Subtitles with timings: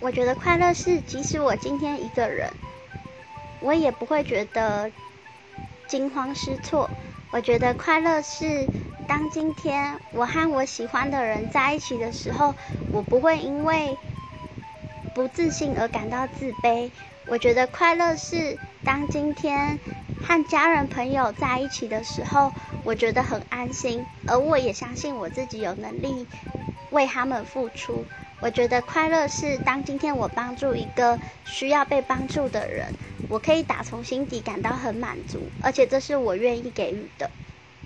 [0.00, 2.50] 我觉得快乐是，即使我今天一个人，
[3.60, 4.90] 我也不会觉得
[5.88, 6.88] 惊慌失措。
[7.30, 8.68] 我觉得快乐是，
[9.08, 12.54] 当今天我和我喜欢的人在一起的时候，
[12.92, 13.96] 我不会因为
[15.14, 16.90] 不自信而感到自卑。
[17.26, 19.78] 我觉得快乐是，当今天
[20.22, 22.52] 和家人朋友在一起的时候，
[22.84, 26.26] 我觉得很安心，而我也相信我自己有能力
[26.90, 28.04] 为他们付出。
[28.40, 32.94] 我觉得快乐是当今天我帮助一个需要被帮助的人，
[33.26, 37.30] 我可以打从心底感到很满足，而且这是我愿意给予的。